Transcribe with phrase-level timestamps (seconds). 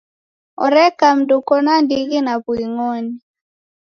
[0.65, 3.15] Oreka mndu uko na ndighi na w'uing'oni.